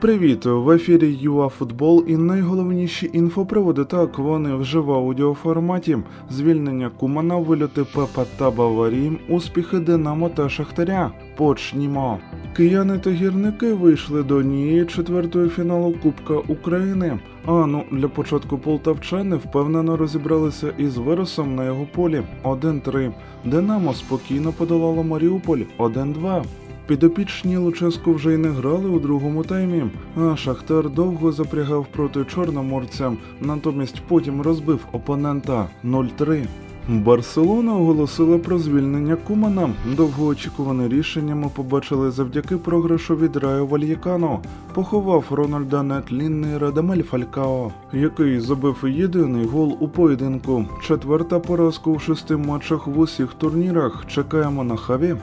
Привіт! 0.00 0.46
В 0.46 0.70
ефірі 0.70 1.18
ЮАФутбол 1.20 2.04
і 2.06 2.16
найголовніші 2.16 3.10
інфоприводи. 3.12 3.84
Так 3.84 4.18
вони 4.18 4.54
вже 4.54 4.78
в 4.78 4.92
аудіоформаті. 4.92 5.98
Звільнення 6.30 6.90
Кумана, 6.90 7.36
вильоти 7.36 7.84
Пепа 7.94 8.24
та 8.36 8.50
Баварії, 8.50 9.18
успіхи 9.28 9.78
Динамо 9.78 10.28
та 10.28 10.48
Шахтаря. 10.48 11.10
Почнімо. 11.36 12.18
Кияни 12.56 12.98
та 12.98 13.10
гірники 13.10 13.72
вийшли 13.72 14.22
до 14.22 14.34
однієї 14.34 14.86
четвертої 14.86 15.48
фіналу 15.48 15.94
Кубка 16.02 16.34
України. 16.34 17.18
А 17.46 17.66
ну 17.66 17.84
для 17.92 18.08
початку 18.08 18.58
полтавчани 18.58 19.36
впевнено 19.36 19.96
розібралися 19.96 20.72
із 20.78 20.96
виросом 20.96 21.54
на 21.54 21.64
його 21.64 21.86
полі 21.94 22.22
1-3. 22.44 23.12
Динамо 23.44 23.94
спокійно 23.94 24.52
подолало 24.52 25.02
Маріуполь 25.02 25.60
1-2. 25.78 26.44
Підопічні 26.88 27.56
Луческу 27.56 28.12
вже 28.12 28.34
й 28.34 28.36
не 28.36 28.48
грали 28.48 28.90
у 28.90 29.00
другому 29.00 29.44
таймі, 29.44 29.84
а 30.16 30.36
Шахтар 30.36 30.90
довго 30.90 31.32
запрягав 31.32 31.86
проти 31.86 32.24
чорноморця, 32.24 33.12
натомість 33.40 34.02
потім 34.08 34.42
розбив 34.42 34.80
опонента 34.92 35.68
0-3. 35.84 36.46
Барселона 36.88 37.76
оголосила 37.76 38.38
про 38.38 38.58
звільнення 38.58 39.16
Кумана. 39.16 39.70
Довгоочікуване 39.96 40.88
рішення 40.88 41.34
ми 41.34 41.48
побачили 41.54 42.10
завдяки 42.10 42.56
програшу 42.56 43.16
від 43.16 43.36
Райо 43.36 43.66
Вальєкано. 43.66 44.40
Поховав 44.74 45.24
Рональда 45.30 45.82
нетлінний 45.82 46.58
Радамель 46.58 47.02
Фалькао, 47.02 47.72
який 47.92 48.40
забив 48.40 48.84
єдиний 48.88 49.46
гол 49.46 49.76
у 49.80 49.88
поєдинку. 49.88 50.66
Четверта 50.82 51.38
поразка 51.38 51.90
у 51.90 51.98
шести 51.98 52.36
матчах 52.36 52.86
в 52.86 52.98
усіх 52.98 53.34
турнірах. 53.34 54.04
Чекаємо 54.06 54.64
на 54.64 54.76
хаві. 54.76 55.16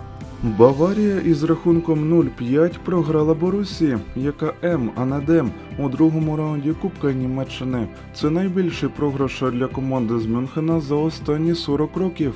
Баварія 0.46 1.20
із 1.20 1.44
рахунком 1.44 2.14
0-5 2.14 2.72
програла 2.86 3.34
Борусі, 3.34 3.98
яка 4.16 4.54
М, 4.64 4.92
а 4.96 5.06
не 5.06 5.20
Дем 5.20 5.52
у 5.80 5.90
другому 5.90 6.38
раунді 6.38 6.74
Кубка 6.82 7.12
Німеччини. 7.14 7.88
Це 8.14 8.30
найбільший 8.30 8.90
програш 8.90 9.44
для 9.54 9.68
команди 9.68 10.20
з 10.20 10.26
Мюнхена 10.26 10.80
за 10.80 10.96
останні 10.96 11.56
40 11.56 11.98
років. 11.98 12.34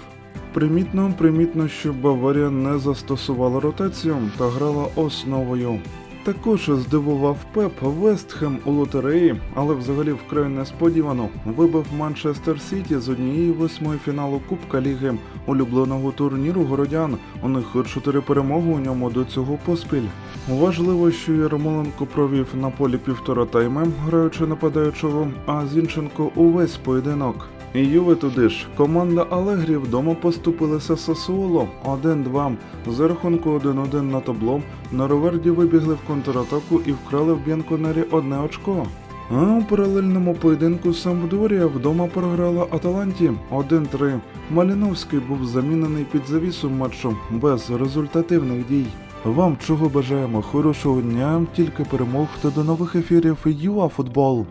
Примітно, 0.54 1.14
примітно, 1.18 1.68
що 1.68 1.94
Баварія 1.94 2.50
не 2.50 2.80
застосувала 2.80 3.60
ротацію 3.60 4.16
та 4.38 4.48
грала 4.48 4.86
основою. 4.96 5.80
Також 6.24 6.70
здивував 6.74 7.38
Пеп 7.54 7.82
Вестхем 7.82 8.58
у 8.66 8.72
лотереї, 8.72 9.36
але 9.56 9.74
взагалі 9.74 10.12
вкрай 10.12 10.50
несподівано 10.50 11.30
вибив 11.46 11.86
Манчестер 11.98 12.62
Сіті 12.62 12.98
з 12.98 13.10
однієї 13.10 13.52
восьмої 13.52 14.00
фіналу 14.06 14.42
Кубка 14.50 14.82
Ліги 14.82 15.18
улюбленого 15.46 16.12
турніру 16.12 16.64
городян. 16.64 17.18
У 17.44 17.50
них 17.50 17.66
чотири 17.94 18.22
перемоги 18.22 18.72
у 18.72 18.80
ньому 18.80 19.10
до 19.10 19.26
цього 19.26 19.60
поспіль. 19.66 20.08
Важливо, 20.50 21.12
що 21.12 21.34
Ярмоленко 21.34 22.06
провів 22.06 22.48
на 22.54 22.70
полі 22.70 22.98
півтора 22.98 23.46
тайми, 23.46 23.88
граючи 24.06 24.48
нападаючого, 24.48 25.28
а 25.46 25.68
Зінченко 25.68 26.32
увесь 26.36 26.78
поєдинок. 26.78 27.50
І 27.74 27.80
Юве 27.80 28.16
туди 28.16 28.50
ж. 28.50 28.68
Команда 28.78 29.26
Алегрі 29.30 29.76
вдома 29.76 30.14
поступилася 30.14 30.98
Сасуоло 30.98 31.68
1-2. 31.86 32.56
За 32.88 33.08
рахунку 33.08 33.50
1-1 33.50 34.02
на 34.02 34.20
табло 34.20 34.62
на 34.92 35.08
Роверді 35.08 35.50
вибігли 35.50 35.94
в 35.94 36.08
контратаку 36.08 36.82
і 36.86 36.92
вкрали 36.92 37.34
в 37.34 37.46
Б'янконері 37.46 38.04
одне 38.12 38.40
очко. 38.40 38.88
А 39.32 39.58
у 39.58 39.64
паралельному 39.64 40.34
поєдинку 40.34 40.94
Сампдорія 40.94 41.66
вдома 41.66 42.08
програла 42.08 42.68
Аталанті 42.72 43.32
1-3. 43.52 44.20
Маліновський 44.52 45.20
був 45.20 45.46
замінений 45.46 46.06
під 46.12 46.22
завісу 46.28 46.70
матчу 46.70 47.16
без 47.32 47.72
результативних 47.72 48.68
дій. 48.68 48.86
Вам 49.26 49.58
чого 49.68 49.90
бажаємо 49.90 50.42
хорошого 50.42 51.02
дня, 51.02 51.46
тільки 51.56 51.84
перемог 51.84 52.28
та 52.42 52.50
до 52.50 52.64
нових 52.64 52.96
ефірів 52.96 53.38
ЮАФутбол. 53.46 54.46